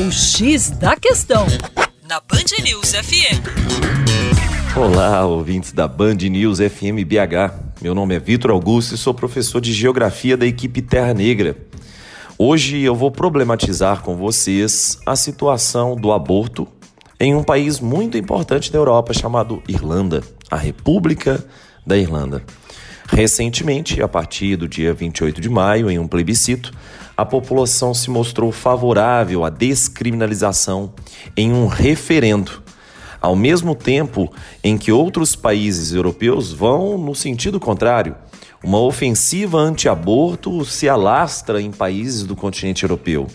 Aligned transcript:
O 0.00 0.12
X 0.12 0.70
da 0.70 0.94
Questão, 0.94 1.44
na 2.08 2.20
Band 2.20 2.62
News 2.62 2.92
FM. 2.92 3.42
Olá, 4.76 5.26
ouvintes 5.26 5.72
da 5.72 5.88
Band 5.88 6.14
News 6.14 6.60
FM 6.60 7.02
BH. 7.04 7.82
Meu 7.82 7.96
nome 7.96 8.14
é 8.14 8.20
Vitor 8.20 8.52
Augusto 8.52 8.94
e 8.94 8.96
sou 8.96 9.12
professor 9.12 9.60
de 9.60 9.72
Geografia 9.72 10.36
da 10.36 10.46
equipe 10.46 10.80
Terra 10.80 11.12
Negra. 11.12 11.56
Hoje 12.38 12.80
eu 12.80 12.94
vou 12.94 13.10
problematizar 13.10 14.02
com 14.02 14.14
vocês 14.14 15.00
a 15.04 15.16
situação 15.16 15.96
do 15.96 16.12
aborto 16.12 16.68
em 17.18 17.34
um 17.34 17.42
país 17.42 17.80
muito 17.80 18.16
importante 18.16 18.70
da 18.70 18.78
Europa 18.78 19.12
chamado 19.12 19.60
Irlanda, 19.66 20.22
a 20.48 20.56
República 20.56 21.44
da 21.84 21.98
Irlanda. 21.98 22.44
Recentemente, 23.10 24.02
a 24.02 24.06
partir 24.06 24.54
do 24.54 24.68
dia 24.68 24.92
28 24.92 25.40
de 25.40 25.48
maio, 25.48 25.90
em 25.90 25.98
um 25.98 26.06
plebiscito, 26.06 26.72
a 27.16 27.24
população 27.24 27.94
se 27.94 28.10
mostrou 28.10 28.52
favorável 28.52 29.44
à 29.44 29.50
descriminalização 29.50 30.92
em 31.36 31.50
um 31.50 31.66
referendo, 31.66 32.62
ao 33.20 33.34
mesmo 33.34 33.74
tempo 33.74 34.30
em 34.62 34.76
que 34.76 34.92
outros 34.92 35.34
países 35.34 35.92
europeus 35.92 36.52
vão 36.52 36.98
no 36.98 37.14
sentido 37.14 37.58
contrário. 37.58 38.14
Uma 38.62 38.78
ofensiva 38.78 39.58
anti-aborto 39.58 40.64
se 40.64 40.88
alastra 40.88 41.62
em 41.62 41.72
países 41.72 42.24
do 42.24 42.36
continente 42.36 42.84
europeu. 42.84 43.26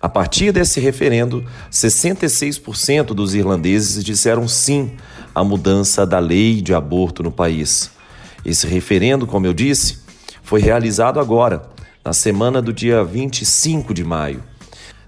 A 0.00 0.08
partir 0.08 0.52
desse 0.52 0.80
referendo, 0.80 1.46
66% 1.70 3.06
dos 3.14 3.34
irlandeses 3.34 4.02
disseram 4.04 4.48
sim 4.48 4.92
à 5.34 5.44
mudança 5.44 6.04
da 6.04 6.18
lei 6.18 6.60
de 6.60 6.74
aborto 6.74 7.22
no 7.22 7.30
país. 7.30 7.96
Esse 8.44 8.66
referendo, 8.66 9.26
como 9.26 9.46
eu 9.46 9.52
disse, 9.52 9.98
foi 10.42 10.60
realizado 10.60 11.20
agora, 11.20 11.68
na 12.04 12.12
semana 12.12 12.62
do 12.62 12.72
dia 12.72 13.04
25 13.04 13.92
de 13.92 14.04
maio. 14.04 14.42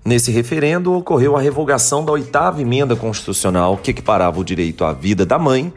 Nesse 0.04 0.30
referendo 0.30 0.92
ocorreu 0.94 1.36
a 1.36 1.40
revogação 1.40 2.04
da 2.04 2.12
oitava 2.12 2.60
emenda 2.60 2.96
constitucional 2.96 3.76
que 3.76 3.90
equiparava 3.90 4.40
o 4.40 4.44
direito 4.44 4.84
à 4.84 4.92
vida 4.92 5.26
da 5.26 5.38
mãe 5.38 5.72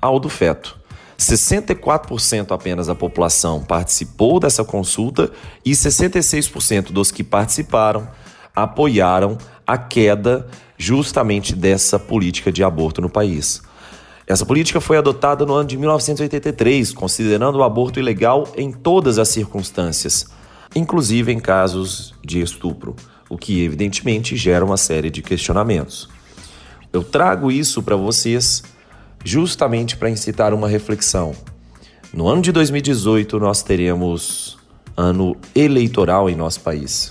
ao 0.00 0.20
do 0.20 0.28
feto. 0.28 0.78
64% 1.18 2.52
apenas 2.52 2.88
da 2.88 2.94
população 2.94 3.62
participou 3.62 4.40
dessa 4.40 4.64
consulta 4.64 5.30
e 5.64 5.70
66% 5.72 6.92
dos 6.92 7.10
que 7.10 7.22
participaram 7.22 8.08
apoiaram 8.54 9.38
a 9.66 9.78
queda 9.78 10.46
justamente 10.76 11.54
dessa 11.54 11.98
política 11.98 12.50
de 12.50 12.64
aborto 12.64 13.00
no 13.00 13.08
país. 13.08 13.62
Essa 14.26 14.46
política 14.46 14.80
foi 14.80 14.96
adotada 14.96 15.44
no 15.44 15.54
ano 15.54 15.68
de 15.68 15.76
1983, 15.76 16.92
considerando 16.92 17.56
o 17.56 17.62
aborto 17.62 17.98
ilegal 17.98 18.46
em 18.56 18.70
todas 18.70 19.18
as 19.18 19.28
circunstâncias, 19.28 20.26
inclusive 20.74 21.32
em 21.32 21.40
casos 21.40 22.14
de 22.24 22.40
estupro, 22.40 22.94
o 23.28 23.36
que 23.36 23.64
evidentemente 23.64 24.36
gera 24.36 24.64
uma 24.64 24.76
série 24.76 25.10
de 25.10 25.22
questionamentos. 25.22 26.08
Eu 26.92 27.02
trago 27.02 27.50
isso 27.50 27.82
para 27.82 27.96
vocês 27.96 28.62
justamente 29.24 29.96
para 29.96 30.10
incitar 30.10 30.52
uma 30.52 30.68
reflexão. 30.68 31.32
No 32.12 32.28
ano 32.28 32.42
de 32.42 32.52
2018, 32.52 33.38
nós 33.40 33.62
teremos 33.62 34.58
ano 34.96 35.36
eleitoral 35.54 36.28
em 36.28 36.36
nosso 36.36 36.60
país. 36.60 37.10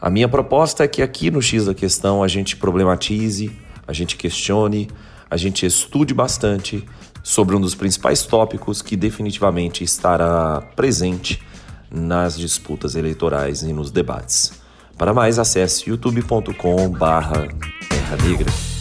A 0.00 0.08
minha 0.08 0.28
proposta 0.28 0.84
é 0.84 0.88
que 0.88 1.02
aqui 1.02 1.30
no 1.30 1.42
X 1.42 1.66
da 1.66 1.74
questão 1.74 2.22
a 2.22 2.28
gente 2.28 2.56
problematize, 2.56 3.52
a 3.86 3.92
gente 3.92 4.16
questione, 4.16 4.88
a 5.32 5.36
gente 5.38 5.64
estude 5.64 6.12
bastante 6.12 6.86
sobre 7.22 7.56
um 7.56 7.60
dos 7.60 7.74
principais 7.74 8.26
tópicos 8.26 8.82
que 8.82 8.98
definitivamente 8.98 9.82
estará 9.82 10.60
presente 10.76 11.40
nas 11.90 12.36
disputas 12.36 12.94
eleitorais 12.96 13.62
e 13.62 13.72
nos 13.72 13.90
debates. 13.90 14.52
Para 14.98 15.14
mais, 15.14 15.38
acesse 15.38 15.88
youtube.com/terra 15.88 17.48
negra. 18.22 18.71